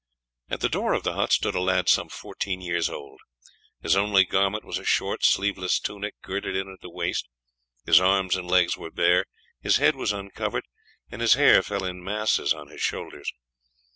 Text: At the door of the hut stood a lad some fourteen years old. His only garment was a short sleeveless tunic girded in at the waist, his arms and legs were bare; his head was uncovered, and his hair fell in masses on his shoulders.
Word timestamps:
At 0.49 0.61
the 0.61 0.67
door 0.67 0.93
of 0.93 1.03
the 1.03 1.13
hut 1.13 1.31
stood 1.31 1.53
a 1.53 1.61
lad 1.61 1.87
some 1.87 2.09
fourteen 2.09 2.59
years 2.59 2.89
old. 2.89 3.19
His 3.83 3.95
only 3.95 4.25
garment 4.25 4.65
was 4.65 4.79
a 4.79 4.83
short 4.83 5.23
sleeveless 5.23 5.79
tunic 5.79 6.15
girded 6.23 6.55
in 6.55 6.73
at 6.73 6.81
the 6.81 6.89
waist, 6.89 7.27
his 7.85 7.99
arms 7.99 8.35
and 8.35 8.49
legs 8.49 8.75
were 8.75 8.89
bare; 8.89 9.25
his 9.61 9.77
head 9.77 9.95
was 9.95 10.11
uncovered, 10.11 10.65
and 11.11 11.21
his 11.21 11.35
hair 11.35 11.61
fell 11.61 11.83
in 11.85 12.03
masses 12.03 12.51
on 12.51 12.69
his 12.69 12.81
shoulders. 12.81 13.31